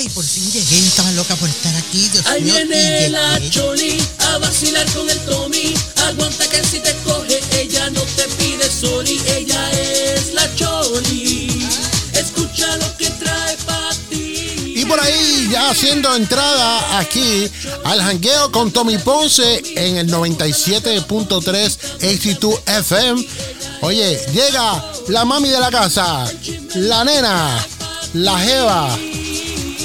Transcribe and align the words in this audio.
Ay, 0.00 0.08
por 0.14 0.24
fin 0.24 0.50
llegué. 0.50 0.78
Estaba 0.78 1.10
loca 1.12 1.36
por 1.36 1.46
estar 1.46 1.76
aquí. 1.76 2.08
Dios 2.08 2.24
Ahí 2.24 2.40
mío, 2.40 2.54
y 2.54 2.66
viene 2.66 3.10
la. 3.10 3.38
Choli 3.50 4.02
a 4.30 4.38
vacilar 4.38 4.90
con 4.92 5.10
el 5.10 5.18
Tommy. 5.26 5.74
Aguanta 6.06 6.48
que 6.48 6.64
si 6.64 6.78
te 6.80 6.94
coge, 7.04 7.38
ella 7.60 7.90
no 7.90 8.00
te 8.16 8.22
pide 8.38 8.64
sorry. 8.70 9.20
Ella 9.36 9.70
es 9.72 10.32
la 10.32 10.54
Choli. 10.54 11.68
Escucha 12.14 12.78
lo 12.78 12.96
que 12.96 13.10
trae 13.10 13.58
para 13.66 13.94
ti. 14.08 14.72
Y 14.74 14.86
por 14.86 14.98
ahí 14.98 15.48
ya 15.52 15.68
haciendo 15.68 16.16
entrada 16.16 16.98
aquí 16.98 17.50
al 17.84 18.00
jangueo 18.00 18.50
con 18.50 18.70
Tommy 18.72 18.96
Ponce 18.96 19.62
en 19.76 19.98
el 19.98 20.10
97.3 20.10 21.78
AC2 22.00 22.60
FM. 22.66 23.26
Oye, 23.82 24.18
llega 24.32 24.82
la 25.08 25.26
mami 25.26 25.50
de 25.50 25.60
la 25.60 25.70
casa, 25.70 26.24
la 26.74 27.04
nena, 27.04 27.66
la 28.14 28.38
jeva, 28.38 28.98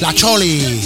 la 0.01 0.11
choli. 0.13 0.81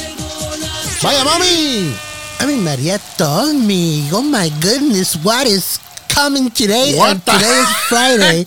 Vaya 1.02 1.24
mami. 1.24 1.94
I 2.42 2.46
mean, 2.46 2.64
Maria 2.64 3.00
told 3.18 3.56
me, 3.56 4.08
oh 4.14 4.22
my 4.22 4.50
goodness, 4.62 5.16
what 5.24 5.46
is 5.46 5.78
coming 6.08 6.50
today? 6.52 6.96
What 6.96 7.12
and 7.12 7.26
today 7.26 7.60
is 7.60 7.70
Friday. 7.92 8.46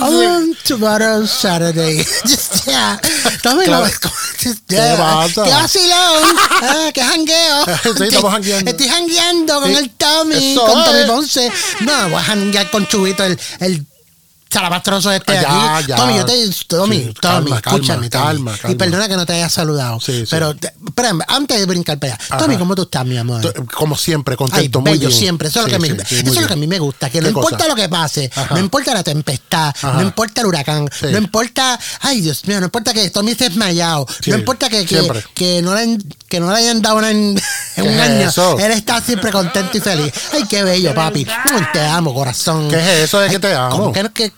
Oh, 0.00 0.54
tomorrow 0.64 1.24
Saturday. 1.26 1.96
Just, 2.26 2.66
yeah. 2.66 2.98
Tome 3.42 3.64
Claro. 3.64 3.86
just, 4.38 4.66
¿Qué 4.68 4.94
pasa? 4.96 5.44
¡Qué 5.44 5.50
vacilón! 5.50 6.36
ah, 6.62 6.90
¡Qué 6.94 7.02
jangueo! 7.02 7.64
Sí, 7.96 8.04
estamos 8.04 8.32
jangueando. 8.32 8.70
Estoy 8.70 8.88
jangueando 8.88 9.60
con 9.60 9.70
Sí. 9.70 9.76
el 9.76 9.90
Tommy, 9.90 10.52
Eso 10.52 10.64
con. 10.66 10.84
Tommy 10.84 11.04
Ponce. 11.06 11.52
No, 11.80 12.08
voy 12.10 12.18
a 12.18 12.22
janguear 12.22 12.70
con 12.70 12.86
Chubito, 12.86 13.24
el... 13.24 13.38
el 13.60 13.86
Salapastroso 14.52 15.10
este 15.12 15.32
de 15.32 15.42
Ya, 15.42 15.76
aquí. 15.78 15.86
ya. 15.88 15.96
Tommy, 15.96 16.16
yo 16.16 16.24
te, 16.26 16.32
Tommy, 16.66 16.96
Sí, 16.98 17.14
Tommy, 17.20 17.50
calma, 17.50 17.56
escúchame, 17.56 18.10
calma, 18.10 18.50
Tommy. 18.50 18.58
calma, 18.58 18.72
Y 18.72 18.74
perdona 18.76 19.08
que 19.08 19.16
no 19.16 19.24
te 19.26 19.32
haya 19.32 19.48
saludado. 19.48 19.98
Sí, 20.00 20.20
sí. 20.20 20.26
Pero, 20.30 20.54
te- 20.54 20.74
espérame, 20.86 21.20
antes 21.28 21.58
de 21.58 21.66
brincar 21.66 21.98
para 21.98 22.14
allá. 22.14 22.24
Ajá. 22.28 22.38
Tommy, 22.38 22.56
¿cómo 22.58 22.74
tú 22.74 22.82
estás, 22.82 23.06
mi 23.06 23.16
amor? 23.16 23.40
T- 23.40 23.52
Como 23.74 23.96
siempre, 23.96 24.32
Ay, 24.34 24.36
contento, 24.36 24.80
muy 24.80 24.90
bello 24.92 25.08
bien. 25.08 25.18
siempre. 25.20 25.48
Eso 25.48 25.60
es, 25.60 25.66
Sí, 25.66 25.70
lo, 25.72 25.78
que 25.78 25.86
sí, 25.86 25.92
me, 25.92 26.04
sí, 26.04 26.14
eso 26.16 26.30
es 26.34 26.40
lo 26.42 26.46
que 26.48 26.52
a 26.52 26.56
mí 26.56 26.66
me 26.66 26.78
gusta. 26.78 27.08
Que 27.08 27.20
no 27.20 27.24
¿Qué 27.24 27.28
importa 27.30 27.56
cosa? 27.56 27.68
lo 27.68 27.74
que 27.74 27.88
pase, 27.88 28.30
Ajá. 28.34 28.54
no 28.54 28.60
importa 28.60 28.92
la 28.94 29.02
tempestad, 29.02 29.68
Ajá. 29.68 29.92
no 29.94 30.02
importa 30.02 30.40
el 30.42 30.46
huracán, 30.48 30.88
Sí. 31.00 31.06
no 31.10 31.18
importa, 31.18 31.78
ay 32.00 32.20
Dios 32.20 32.44
mío, 32.46 32.60
no 32.60 32.66
importa 32.66 32.92
que 32.92 33.08
Tommy 33.10 33.32
esté 33.32 33.44
desmayado, 33.48 34.06
Sí, 34.22 34.30
no 34.30 34.36
importa 34.38 34.68
que, 34.68 34.84
que, 34.84 35.24
que 35.34 35.62
no, 35.62 35.74
le, 35.74 35.98
que 36.28 36.40
no 36.40 36.50
le 36.52 36.58
hayan 36.58 36.82
dado 36.82 36.96
una 36.98 37.10
en, 37.10 37.40
en 37.76 37.84
un 37.84 37.88
¿Qué 37.88 37.94
es 37.94 38.00
año. 38.10 38.28
eso? 38.28 38.58
Él 38.58 38.72
está 38.72 39.00
siempre 39.00 39.32
contento 39.32 39.78
y 39.78 39.80
feliz. 39.80 40.12
Ay, 40.34 40.44
qué 40.48 40.62
bello, 40.62 40.94
papi. 40.94 41.26
Te 41.72 41.80
amo, 41.80 42.12
corazón. 42.14 42.68
¿Qué 42.68 42.76
es 42.78 43.04
eso 43.04 43.18
de 43.20 43.30
que 43.30 43.38
te 43.38 43.54
amo? 43.54 43.92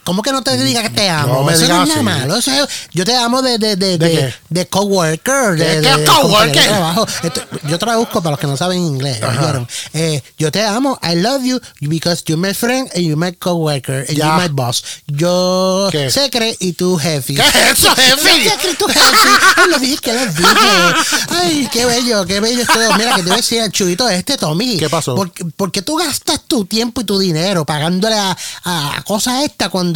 ¿Cómo 0.05 0.23
que, 0.23 0.31
no 0.33 0.43
te 0.43 0.57
diga 0.57 0.83
que 0.83 0.91
te 0.91 1.09
amo? 1.09 1.35
No 1.35 1.45
me 1.45 1.53
eso 1.55 1.63
no 1.63 1.67
digas 1.67 1.83
es 1.83 1.89
nada 1.89 2.13
así. 2.17 2.21
malo. 2.21 2.37
Eso 2.37 2.51
es- 2.53 2.69
yo 2.93 3.05
te 3.05 3.17
amo 3.17 3.43
de, 3.43 3.59
de, 3.59 3.77
de, 3.77 3.99
¿De 3.99 4.09
de, 4.09 4.11
qué? 4.17 4.35
de 4.51 4.67
coworker. 4.67 5.57
De, 5.57 5.65
¿Qué- 5.67 5.81
de- 5.81 5.83
qué 5.83 5.97
de 5.97 6.07
coworker? 6.07 6.31
compañero 6.31 6.53
de 6.63 6.69
trabajo. 6.69 7.07
Esto- 7.23 7.43
yo 7.69 7.79
traduzco 7.79 8.23
para 8.23 8.33
los 8.33 8.41
que 8.41 8.47
no 8.47 8.57
saben 8.57 8.79
inglés. 8.79 9.21
¿oyeron? 9.23 9.67
Eh, 9.93 10.23
yo 10.39 10.53
te 10.53 10.63
amo. 10.63 10.99
I 11.03 11.17
love 11.17 11.43
you 11.43 11.61
because 11.81 12.23
you're 12.27 12.41
my 12.41 12.55
friend 12.55 12.89
and 12.95 13.03
you're 13.05 13.17
my 13.17 13.33
coworker 13.33 14.05
and 14.09 14.17
Ya. 14.17 14.27
you're 14.37 14.43
my 14.43 14.49
boss. 14.49 14.85
Yo 15.07 15.89
¿Qué? 15.91 16.11
secre 16.11 16.57
y 16.61 16.73
tú 16.75 16.97
jefe. 16.99 17.35
¿Qué 17.35 17.43
es 17.43 17.79
eso, 17.79 17.95
jefe? 17.97 18.45
Yo 18.45 18.51
secre 18.51 18.71
y 18.73 18.75
tú 18.75 18.87
jefe. 18.87 19.01
Ay, 19.57 19.71
lo 19.71 19.79
dije 19.79 19.97
que 19.99 20.13
lo 20.13 20.27
dije. 20.27 20.95
Ay, 21.31 21.69
qué 21.73 21.87
bello, 21.87 22.25
qué 22.27 22.41
bello 22.41 22.61
esto. 22.63 22.79
Mira, 22.99 23.15
que 23.15 23.23
te 23.23 23.29
voy 23.29 23.33
a 23.33 23.37
decir 23.37 23.61
al 23.61 23.71
chubito 23.73 24.09
este, 24.09 24.37
Tommy. 24.37 24.77
¿Qué 24.77 24.89
pasó? 24.91 25.15
¿Por, 25.15 25.33
por 25.55 25.73
qué 25.73 25.83
tú 25.83 25.97
gastas 25.97 26.41
tu 26.47 26.65
tiempo 26.67 27.01
y 27.01 27.05
tu 27.05 27.19
dinero 27.19 27.65
pagándole 27.65 28.17
a, 28.17 28.37
a 28.65 29.03
cosas 29.07 29.45
estas 29.45 29.69
cuando 29.69 29.94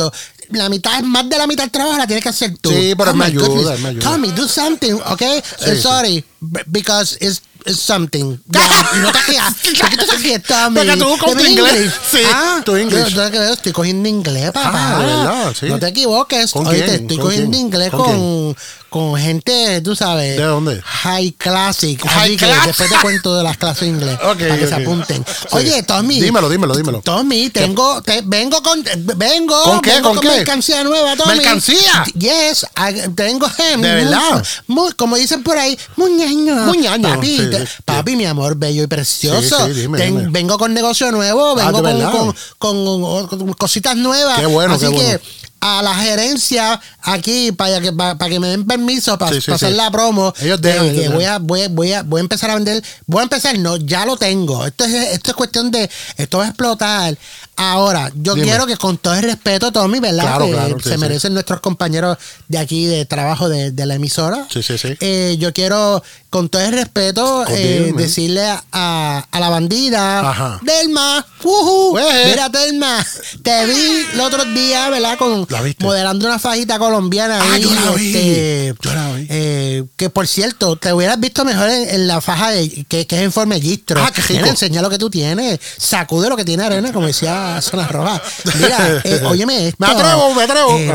la 0.50 0.68
mitad, 0.68 1.02
más 1.02 1.28
de 1.28 1.36
la 1.38 1.46
mitad 1.46 1.64
del 1.64 1.70
trabajo 1.70 1.98
la 1.98 2.06
tienes 2.06 2.22
que 2.22 2.30
hacer 2.30 2.56
tú? 2.60 2.70
Sí, 2.70 2.94
pero 2.96 3.10
Oh 3.10 3.14
me 3.14 3.26
ayuda, 3.26 3.76
me 3.78 3.88
ayuda. 3.90 4.10
Tommy, 4.10 4.30
do 4.32 4.48
something? 4.48 4.94
Sí, 4.96 5.70
Uh, 5.70 5.74
sí. 5.74 5.80
sorry, 5.82 6.24
because 6.66 7.16
it's, 7.20 7.42
it's 7.66 7.80
something. 7.80 8.38
Ya, 8.50 8.60
y 8.94 8.98
no 9.00 9.12
te 9.12 9.18
quedas. 9.26 9.54
¿Por 9.80 9.90
qué 9.90 9.96
te 9.96 10.22
quedas, 10.22 10.42
Tommy? 10.44 10.76
Porque 10.76 10.96
tú 10.96 11.16
tu 11.38 11.44
inglés. 11.44 11.92
Sí, 12.10 12.18
ah, 12.32 12.60
tu 12.64 12.76
English. 12.76 13.08
Yo, 13.14 13.28
yo 13.28 13.42
estoy 13.52 13.72
cogiendo 13.72 14.08
inglés, 14.08 14.52
papá. 14.52 14.72
Ah, 14.74 14.98
¿verdad? 14.98 15.54
Sí. 15.58 15.66
No 15.66 15.78
te 15.78 15.88
equivoques. 15.88 16.50
¿Con 16.52 16.66
Oíste, 16.66 16.84
quién? 16.86 17.00
estoy 17.02 17.16
¿Con 17.18 17.26
cogiendo 17.26 17.50
quién? 17.50 17.66
inglés 17.66 17.90
¿Con 17.90 18.00
con, 18.04 18.56
con 18.90 19.16
gente, 19.16 19.80
tú 19.82 19.94
sabes. 19.94 20.36
¿De 20.36 20.42
dónde? 20.44 20.80
High 20.82 21.32
classic. 21.32 22.00
High 22.06 22.22
Así 22.22 22.36
que 22.36 22.46
class. 22.46 22.66
después 22.66 22.90
te 22.90 22.96
cuento 23.00 23.36
de 23.36 23.42
las 23.44 23.56
clases 23.56 23.88
inglés. 23.88 24.18
Ok, 24.28 24.38
para 24.40 24.58
que 24.58 24.66
se 24.66 24.74
apunten. 24.74 25.24
Sí. 25.26 25.46
Oye, 25.52 25.82
Tommy. 25.82 26.20
Dímelo, 26.20 26.48
dímelo, 26.48 26.74
dímelo. 26.74 27.00
Tommy, 27.02 27.50
tengo, 27.50 28.00
te- 28.02 28.22
vengo 28.24 28.62
con, 28.62 28.82
vengo, 29.16 29.62
¿Con 29.62 29.80
qué? 29.80 29.90
vengo 29.94 30.10
¿Con 30.14 30.20
qué? 30.20 30.28
mercancía 30.28 30.84
nueva, 30.84 31.16
Tommy. 31.16 31.34
¿Mercancía? 31.36 32.04
Yes, 32.14 32.66
I- 32.76 33.08
tengo 33.14 33.46
hem. 33.58 33.80
¿De 33.80 33.94
verdad? 33.94 34.44
Mu- 34.66 34.90
como 34.96 35.16
dicen 35.16 35.42
por 35.42 35.56
ahí, 35.58 35.78
muñaño. 35.96 36.54
Muñaño, 36.66 37.08
Papi, 37.08 37.36
sí, 37.38 37.50
te- 37.50 37.66
sí. 37.66 37.72
papi, 37.84 38.16
mi 38.16 38.26
amor, 38.26 38.56
bello 38.56 38.82
y 38.82 38.86
precioso. 38.86 39.68
Dime, 39.68 39.98
Ten- 39.98 40.16
dime. 40.18 40.30
Vengo 40.30 40.58
con 40.58 40.72
negocio 40.74 41.10
nuevo, 41.12 41.52
Ah, 41.58 41.64
vengo 41.66 41.82
¿de 41.82 42.04
con, 42.04 42.34
con, 42.58 43.26
con- 43.28 43.38
con 43.38 43.52
cositas 43.54 43.96
nuevas. 43.96 44.38
Qué 44.38 44.46
bueno, 44.46 44.74
Así 44.74 44.86
qué 44.90 44.96
que. 44.96 45.20
A 45.60 45.82
la 45.82 45.94
gerencia 45.94 46.80
aquí 47.02 47.52
para 47.52 47.80
que 47.80 47.92
para, 47.92 48.16
que 48.28 48.38
me 48.40 48.48
den 48.48 48.64
permiso 48.66 49.18
para, 49.18 49.32
Sí, 49.32 49.40
sí, 49.40 49.50
hacer 49.50 49.70
sí. 49.70 49.76
la 49.76 49.90
promo 49.90 50.32
Ellos 50.40 50.60
de 50.60 50.72
dejan, 50.72 50.86
ellos 50.86 51.14
voy 51.14 51.24
a, 51.24 51.38
voy, 51.38 51.62
a- 51.62 51.68
voy 51.68 51.92
a 51.92 52.02
voy 52.02 52.18
a 52.20 52.22
empezar 52.22 52.50
a 52.50 52.54
vender 52.54 52.82
voy 53.06 53.20
a 53.20 53.22
empezar 53.24 53.58
no 53.58 53.76
ya 53.76 54.06
lo 54.06 54.16
tengo 54.16 54.64
esto 54.66 54.84
es 54.84 54.94
esto 54.94 55.30
es 55.30 55.36
cuestión 55.36 55.70
de 55.70 55.90
esto 56.16 56.38
va 56.38 56.44
a 56.44 56.48
explotar 56.48 57.16
ahora 57.56 58.10
yo 58.14 58.34
Dime. 58.34 58.46
quiero 58.46 58.66
que 58.66 58.76
con 58.76 58.98
todo 58.98 59.14
el 59.14 59.22
respeto 59.22 59.72
Tommy 59.72 59.98
verdad 60.00 60.22
Claro, 60.24 60.46
que 60.46 60.52
claro, 60.52 60.80
se 60.80 60.96
merecen 60.98 61.34
nuestros 61.34 61.60
compañeros 61.60 62.16
de 62.46 62.58
aquí 62.58 62.86
de 62.86 63.04
trabajo 63.04 63.48
de, 63.48 63.72
de 63.72 63.86
la 63.86 63.94
emisora 63.94 64.46
Sí, 64.52 64.62
sí, 64.62 64.78
sí. 64.78 64.94
Eh, 65.00 65.36
yo 65.40 65.52
quiero 65.52 66.02
con 66.30 66.48
todo 66.50 66.62
el 66.62 66.72
respeto 66.72 67.44
eh, 67.48 67.92
decirle 67.96 68.44
a, 68.46 68.62
a- 68.70 69.26
a 69.30 69.40
la 69.40 69.48
bandida 69.48 70.20
Ajá. 70.30 70.60
Delma 70.62 71.26
ujú, 71.42 71.92
Pues. 71.92 72.26
mira 72.26 72.48
Delma 72.48 73.04
te 73.42 73.66
vi 73.66 74.06
el 74.14 74.20
otro 74.20 74.44
día 74.44 74.88
verdad 74.90 75.18
con 75.18 75.47
¿La 75.48 75.62
viste? 75.62 75.84
modelando 75.84 76.26
una 76.26 76.38
fajita 76.38 76.78
colombiana 76.78 77.38
Ah, 77.40 77.52
ahí, 77.54 77.62
yo 77.62 77.72
la 77.74 77.90
vi. 77.92 78.06
este, 78.14 78.74
Yo 78.80 78.94
la 78.94 79.12
vi. 79.12 79.26
eh, 79.30 79.84
que 79.96 80.10
por 80.10 80.26
cierto, 80.26 80.76
te 80.76 80.92
hubieras 80.92 81.18
visto 81.18 81.44
mejor 81.44 81.68
en, 81.70 81.88
en 81.88 82.06
la 82.06 82.20
faja 82.20 82.50
de, 82.50 82.84
que, 82.88 83.06
que 83.06 83.16
es 83.16 83.22
en 83.22 83.32
forma 83.32 83.54
de 83.54 83.60
gistro. 83.62 84.02
Ah, 84.02 84.10
qué 84.14 84.20
rico. 84.22 84.34
Mira, 84.34 84.48
enseña 84.48 84.82
lo 84.82 84.90
que 84.90 84.98
tú 84.98 85.08
tienes. 85.10 85.58
Sacude 85.78 86.28
lo 86.28 86.36
que 86.36 86.44
tiene 86.44 86.64
arena, 86.64 86.92
como 86.92 87.06
decía 87.06 87.60
Zona 87.62 87.88
Roja. 87.88 88.20
Mira, 88.58 89.00
eh, 89.04 89.22
óyeme 89.26 89.68
esto. 89.68 89.84
Me 89.86 89.92
atrevo, 89.92 90.34
me 90.34 90.42
atrevo. 90.42 90.76
Eh. 90.76 90.92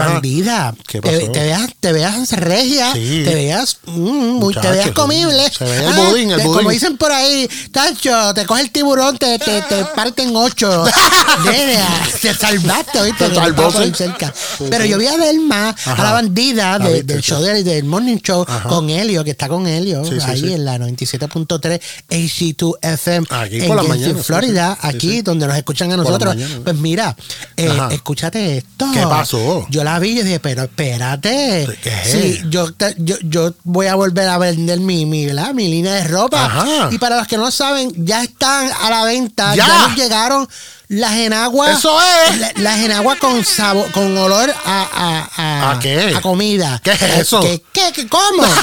¿Qué 0.88 1.02
te, 1.02 1.20
pasó? 1.20 1.32
te 1.32 1.40
veas, 1.44 1.70
te 1.80 1.94
veas 1.94 2.32
regia. 2.32 2.94
Sí. 2.94 3.24
Te 3.26 3.36
veas, 3.36 3.78
mm, 3.86 3.92
muy- 4.40 4.54
te 4.54 4.70
veas 4.70 4.92
comible. 4.92 5.52
Se 5.58 5.64
ve 5.66 5.86
el 5.86 5.94
budín, 5.94 6.32
el 6.32 6.42
budín. 6.42 6.58
Como 6.58 6.70
dicen 6.70 6.98
por 6.98 7.12
ahí, 7.12 7.50
Tacho, 7.72 8.34
te 8.34 8.46
coge 8.46 8.62
el 8.62 8.72
tiburón, 8.72 9.18
te, 9.18 9.40
te, 9.40 9.62
te 9.64 9.86
parte 9.96 10.24
en 10.24 10.36
ocho. 10.36 10.86
Nena, 11.46 11.88
te 12.22 12.34
salvaste, 12.34 13.00
¿oíste? 13.00 13.30
Te 13.30 13.36
salvó, 13.36 13.68
estaba 13.68 14.34
sí. 14.58 14.66
Pero 14.70 14.86
yo 14.86 14.98
vi 14.98 15.08
a 15.08 15.18
Delma, 15.18 15.70
a 15.70 15.92
Ajá. 15.92 16.04
la 16.04 16.12
bandida 16.14 16.78
La 16.80 16.86
de- 16.88 16.94
viste, 16.96 17.14
del 17.14 17.22
show 17.22 17.42
del, 17.42 17.64
del 17.64 17.84
Morning 17.84 18.18
Show 18.18 18.46
Ajá. 18.48 18.70
con 18.70 18.90
Helio, 18.90 19.24
que 19.24 19.32
está 19.32 19.48
con 19.48 19.68
Helio, 19.68 20.04
Sí, 20.06 20.18
ahí 20.26 20.54
en 20.54 20.66
la 20.66 20.78
97.3 20.78 21.82
AC2 22.10 22.74
FM 22.82 23.28
Aquí 23.30 23.60
en 23.62 23.68
por 23.68 23.76
la 23.78 23.84
mañana, 23.84 24.14
sí, 24.18 24.24
Florida, 24.24 24.78
aquí 24.82 25.22
donde 25.22 25.48
nos 25.48 25.58
escuchan 25.58 25.92
a 25.92 25.98
nosotros. 25.98 26.36
mañana. 26.36 26.62
Pues 26.64 26.76
mira, 26.78 27.16
eh, 27.58 27.70
escúchate 27.92 28.58
esto. 28.58 28.88
¿Qué 28.94 29.02
pasó? 29.04 29.66
Yo 29.70 29.84
la 29.84 30.00
vi 30.00 30.20
y 30.20 30.24
dije, 30.24 30.40
pero 30.40 30.64
espérate. 30.64 31.68
¿Qué? 31.82 31.92
Sí, 32.06 32.42
yo, 32.50 32.68
yo, 32.98 33.16
yo 33.24 33.54
voy 33.64 33.88
a 33.88 33.96
volver 33.96 34.28
a 34.28 34.38
vender 34.38 34.80
mi, 34.80 35.06
mi, 35.06 35.26
¿verdad? 35.26 35.54
mi 35.54 35.68
línea 35.68 35.94
de 35.94 36.04
ropa. 36.06 36.46
Ajá. 36.46 36.90
Y 36.92 36.98
para 36.98 37.18
los 37.18 37.28
que 37.28 37.38
no 37.38 37.52
saben, 37.52 37.92
ya 38.06 38.24
están 38.24 38.70
a 38.82 38.90
la 38.90 39.04
venta. 39.06 39.56
¡Ya! 39.56 39.68
Ya, 39.68 39.88
nos 39.88 39.96
llegaron 39.98 40.48
las 40.94 41.14
enaguas. 41.14 41.78
Eso 41.80 41.98
es. 42.02 42.40
La- 42.40 42.52
Las 42.58 42.80
enaguas 42.80 43.18
con 43.20 43.44
sabor, 43.46 43.92
con 43.92 44.18
olor 44.18 44.54
a, 44.66 44.88
a, 44.94 45.30
a, 45.36 45.72
¿A 45.72 45.80
qué? 45.80 46.14
a 46.16 46.22
comida. 46.22 46.80
¿Qué 46.84 46.92
es 46.92 47.02
eso? 47.02 47.42
¿Qué, 47.42 47.62
qué, 47.74 47.92
qué- 47.94 48.08
cómo? 48.08 48.44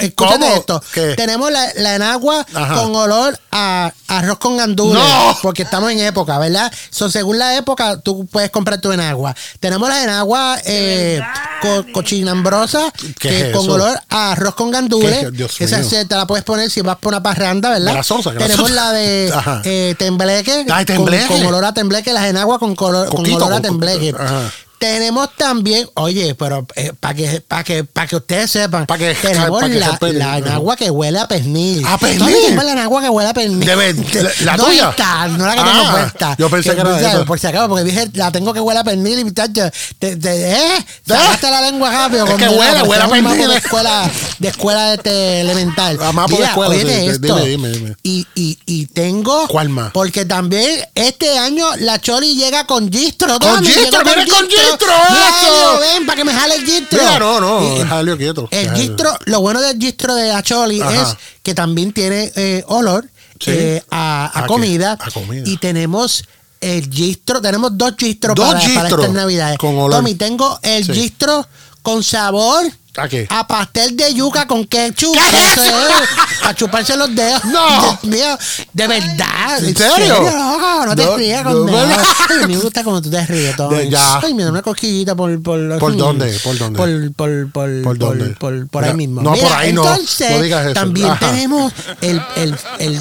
Eh, 0.00 0.06
Escúchate 0.06 0.38
¿Cómo? 0.40 0.54
esto. 0.56 0.82
¿Qué? 0.94 1.14
Tenemos 1.14 1.50
la, 1.52 1.66
la 1.76 1.94
enagua 1.94 2.46
Ajá. 2.54 2.74
con 2.74 2.94
olor 2.96 3.38
a 3.52 3.92
arroz 4.08 4.38
con 4.38 4.56
gandules. 4.56 5.02
¡No! 5.02 5.38
Porque 5.42 5.62
estamos 5.62 5.90
en 5.90 6.00
época, 6.00 6.38
¿verdad? 6.38 6.72
So, 6.90 7.10
según 7.10 7.38
la 7.38 7.54
época, 7.56 7.98
tú 8.00 8.26
puedes 8.26 8.50
comprar 8.50 8.80
tu 8.80 8.90
enagua. 8.92 9.34
Tenemos 9.60 9.88
la 9.88 10.02
enagua 10.02 10.58
eh, 10.64 11.20
co- 11.62 11.84
cochinambrosa 11.92 12.90
¿Qué 13.18 13.28
que 13.28 13.40
es 13.50 13.56
con 13.56 13.64
eso? 13.64 13.74
olor 13.74 14.00
a 14.08 14.32
arroz 14.32 14.54
con 14.54 14.70
gandules. 14.70 15.18
¿Qué? 15.18 15.30
Dios 15.30 15.60
Esa 15.60 15.78
mío. 15.78 15.88
se- 15.90 16.04
te 16.06 16.14
la 16.16 16.26
puedes 16.26 16.44
poner 16.44 16.70
si 16.70 16.80
vas 16.80 16.96
por 16.96 17.12
una 17.12 17.22
parranda, 17.22 17.70
¿verdad? 17.70 17.92
Grasosa, 17.92 18.30
grasosa. 18.32 18.48
Tenemos 18.56 18.70
la 18.72 18.92
de 18.92 19.32
eh, 19.64 19.94
tembleque. 19.98 20.64
Ay, 20.70 20.84
con- 20.86 20.96
tembleque. 20.96 21.26
Con, 21.26 21.46
olor 21.46 21.64
a 21.64 21.69
tembleque, 21.74 22.12
las 22.12 22.24
enaguas 22.26 22.58
con, 22.58 22.74
color, 22.74 23.08
con 23.08 23.24
olor 23.26 23.42
a 23.44 23.54
con- 23.56 23.62
tembleque. 23.62 24.14
Ajá. 24.18 24.50
Tenemos 24.78 25.28
también, 25.36 25.86
oye, 25.92 26.34
pero 26.34 26.66
para 27.00 27.12
que, 27.14 27.42
para 27.46 27.62
que, 27.64 27.84
para 27.84 28.06
que 28.06 28.16
ustedes 28.16 28.50
sepan, 28.50 28.86
Pa' 28.86 28.96
que- 28.96 29.14
tenemos 29.14 29.60
pa' 29.60 29.68
que 29.68 29.74
la, 29.78 29.88
respeten. 29.88 30.18
la 30.18 30.38
enagua 30.38 30.74
que 30.74 30.90
huele 30.90 31.18
a 31.18 31.28
pernil. 31.28 31.84
¿A 31.86 31.98
pernil? 31.98 32.18
¿Dónde 32.20 32.40
tenemos 32.40 32.64
la 32.64 32.72
enagua 32.72 33.02
que 33.02 33.10
huele 33.10 33.28
a 33.28 33.34
pernil? 33.34 33.66
La- 33.68 33.76
la 33.76 34.56
¿Dónde 34.56 34.76
tuya? 34.76 34.88
está? 34.88 35.28
No 35.28 35.44
la 35.46 35.52
que 35.52 35.60
Ah, 35.60 35.64
tengo 35.70 35.90
puesta. 35.90 36.36
yo 36.38 36.48
pensé 36.48 36.74
que. 36.74 37.24
Por 37.26 37.38
si 37.38 37.46
acaso, 37.48 37.68
porque 37.68 37.84
dije, 37.84 38.08
la 38.14 38.32
tengo 38.32 38.54
que 38.54 38.60
huele 38.60 38.80
a 38.80 38.84
pernil 38.84 39.18
y 39.18 39.24
muchacho, 39.24 39.70
te, 39.98 40.16
te, 40.16 40.50
¿eh? 40.50 40.86
Sacaste 41.06 41.50
la 41.50 41.60
lengua 41.60 41.90
rápido. 41.90 42.24
Es 42.24 42.34
que 42.36 42.48
huele, 42.48 43.02
a 43.02 43.06
pernil. 43.08 43.50
Escuela, 43.50 44.10
de 44.40 44.48
escuela 44.48 44.94
este, 44.94 45.42
elemental. 45.42 45.98
Ah, 46.00 46.12
de 46.26 46.34
Mira, 46.34 46.48
escuela, 46.48 46.74
sí, 46.74 46.80
sí. 46.80 46.88
esto. 47.06 47.36
Dime, 47.36 47.46
dime, 47.46 47.68
dime. 47.68 47.96
Y, 48.02 48.26
y, 48.34 48.58
y 48.66 48.86
tengo... 48.86 49.46
¿Cuál 49.48 49.68
más? 49.68 49.92
Porque 49.92 50.24
también 50.24 50.80
este 50.94 51.38
año 51.38 51.66
la 51.78 52.00
Choli 52.00 52.34
llega 52.34 52.66
con 52.66 52.90
gistro. 52.90 53.38
¡Con 53.38 53.64
gistro! 53.64 54.02
¡Viene 54.02 54.26
con 54.26 54.48
gistro! 54.48 54.92
¡Eso! 55.10 55.80
Ven 55.80 56.06
para 56.06 56.16
que 56.16 56.24
me 56.24 56.32
jale 56.32 56.54
el 56.56 56.64
gistro. 56.66 56.98
Mira, 56.98 57.18
no, 57.18 57.40
no, 57.40 57.74
déjalo 57.78 58.16
quieto. 58.16 58.48
el 58.50 58.72
gistro, 58.74 59.16
lo 59.26 59.40
bueno 59.42 59.60
del 59.60 59.78
gistro 59.78 60.14
de 60.14 60.28
la 60.28 60.42
Choli 60.42 60.80
Ajá. 60.80 61.02
es 61.02 61.16
que 61.42 61.54
también 61.54 61.92
tiene 61.92 62.32
eh, 62.34 62.64
olor 62.66 63.04
Sí. 63.38 63.50
eh, 63.54 63.82
a, 63.90 64.30
a 64.34 64.46
comida, 64.46 64.98
A 65.00 65.10
comida. 65.10 65.44
Y 65.46 65.56
tenemos 65.58 66.24
el 66.60 66.90
gistro, 66.90 67.40
tenemos 67.40 67.76
dos 67.76 67.94
gistros 67.98 68.34
Dos 68.34 68.46
para, 68.46 68.58
para 68.60 68.68
gistros 68.70 69.00
estas 69.00 69.12
navidades. 69.14 69.56
con 69.58 69.76
olor. 69.78 69.92
Tommy, 70.00 70.14
tengo 70.14 70.58
el 70.62 70.84
Sí. 70.84 70.92
gistro 70.92 71.46
con 71.82 72.02
sabor 72.02 72.70
¿A 72.96 73.08
qué? 73.08 73.26
a 73.30 73.46
pastel 73.46 73.96
de 73.96 74.12
yuca 74.14 74.46
con 74.46 74.64
ketchup. 74.66 75.14
¿Qué 75.14 75.20
es 75.36 75.52
Eso 75.52 75.62
es, 75.62 76.08
para 76.40 76.54
chuparse 76.54 76.96
los 76.96 77.14
dedos. 77.14 77.44
No. 77.44 77.98
Dios 78.02 78.04
mío, 78.04 78.38
de 78.72 78.86
verdad. 78.88 79.64
¿En 79.64 79.76
serio? 79.76 80.14
loco? 80.22 80.86
no 80.86 80.96
te 80.96 81.04
No, 81.04 81.16
rías 81.16 81.44
no, 81.44 81.52
conmigo. 81.52 81.78
¿verdad? 81.78 82.04
Ay, 82.28 82.46
me 82.48 82.56
gusta 82.56 82.82
como 82.82 83.00
tú 83.00 83.08
te 83.10 83.24
ríes, 83.26 83.54
Tommy. 83.56 83.76
De- 83.76 83.90
ya. 83.90 84.18
Ay, 84.20 84.34
me 84.34 84.42
da 84.42 84.50
una 84.50 84.62
cosquillita 84.62 85.14
por... 85.14 85.40
¿Por, 85.40 85.78
¿Por 85.78 85.96
dónde? 85.96 86.36
¿Por 86.42 86.58
dónde? 86.58 86.76
Por, 86.78 87.12
por, 87.14 87.52
por, 87.52 87.82
¿Por 87.82 87.98
dónde? 87.98 88.24
por, 88.30 88.68
por 88.68 88.84
ahí 88.84 88.90
No, 88.90 88.96
mismo. 88.96 89.22
no, 89.22 89.34
por 89.34 89.52
ahí 89.52 89.72
no. 89.72 89.82
entonces, 89.82 90.30
No 90.32 90.42
digas 90.42 90.64
eso. 90.64 90.74
También 90.74 91.10
Ajá. 91.10 91.30
tenemos 91.30 91.72
el, 92.00 92.20
el, 92.36 92.56
el 92.80 93.00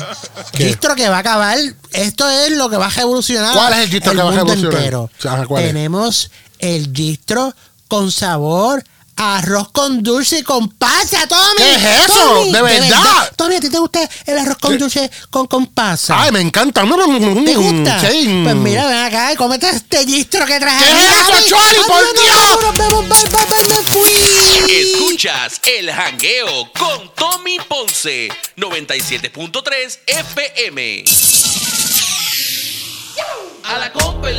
¿Qué? 0.54 0.66
gistro 0.68 0.96
que 0.96 1.10
va 1.10 1.18
a 1.18 1.20
acabar. 1.20 1.58
Esto 1.94 2.30
es 2.30 2.52
lo 2.52 2.70
que 2.70 2.78
va 2.78 2.86
a 2.86 2.90
revolucionar. 2.90 3.54
¿Cuál 3.56 3.74
es 3.74 3.80
el 3.80 3.90
gistro 3.90 4.12
que 4.12 4.18
va 4.20 4.30
a 4.30 4.36
revolucionar? 4.36 4.76
entero. 4.78 5.10
Ajá, 5.26 5.46
¿cuál 5.48 5.64
es? 5.64 5.70
Tenemos 5.70 6.32
el 6.60 6.92
gistro 6.94 7.56
con 7.88 8.12
sabor 8.12 8.84
a 8.84 8.84
arroz 9.20 9.70
con 9.72 10.02
dulce 10.02 10.40
y 10.40 10.44
con 10.44 10.70
pasa, 10.70 11.28
Tommy. 11.28 11.58
¿Qué 11.58 11.76
es 11.76 12.10
eso? 12.10 12.34
Tommy, 12.34 12.52
¿De 12.52 12.62
verdad? 12.62 13.32
Tommy, 13.36 13.56
¿a 13.56 13.60
ti 13.60 13.70
te 13.70 13.78
gusta 13.78 14.10
el 14.26 14.38
arroz 14.38 14.58
con 14.58 14.72
¿Qué? 14.72 14.78
dulce 14.78 15.12
con, 15.30 15.48
con 15.48 15.68
pasa? 15.68 16.22
Ay, 16.22 16.32
me 16.32 16.40
encanta. 16.40 16.84
¿Te 16.84 17.56
gusta? 17.56 18.00
Sí. 18.00 18.42
Pues 18.44 18.56
mira, 18.56 18.88
ven 18.88 18.98
acá 18.98 19.34
y 19.34 19.36
cómete 19.36 19.70
este 19.70 20.06
gistro 20.06 20.46
que 20.46 20.60
traje. 20.60 20.86
¿Qué 20.86 21.08
es 21.08 21.10
eso. 21.10 21.48
Choli? 21.50 21.80
¡Por 21.88 22.14
Dios! 22.14 22.60
Nos 22.62 22.78
vemos, 22.78 23.10
bye, 23.10 23.24
bye, 23.30 23.46
bye, 23.46 23.68
me 23.68 23.82
fui. 23.84 24.14
Escuchas 24.72 25.60
el 25.66 25.92
jangueo 25.92 26.72
con 26.78 27.14
Tommy 27.16 27.60
Ponce, 27.68 28.30
97.3 28.56 30.00
FM. 30.08 31.04
A 33.66 33.78
la 33.78 33.92
compa 33.92 34.30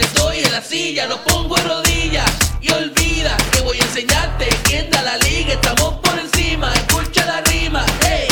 la 0.50 0.62
silla, 0.62 1.06
lo 1.06 1.16
pongo 1.24 1.56
en 1.58 1.68
rodillas 1.68 2.30
y 2.60 2.70
olvida 2.72 3.36
que 3.52 3.60
voy 3.60 3.78
a 3.78 3.84
enseñarte 3.84 4.48
quién 4.64 4.90
da 4.90 5.02
la 5.02 5.16
liga. 5.18 5.54
Estamos 5.54 5.94
por 6.00 6.18
encima, 6.18 6.72
escucha 6.74 7.24
la 7.26 7.40
rima, 7.42 7.84
hey, 8.02 8.28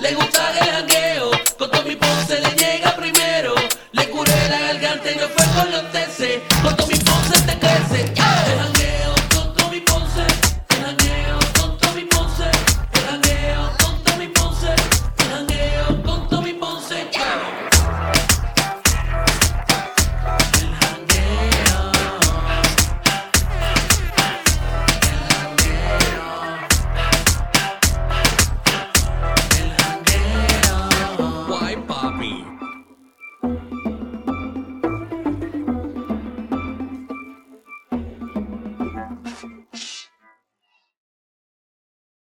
le 0.00 0.14
gusta 0.14 0.50
el 0.58 0.70
jangueo. 0.70 1.29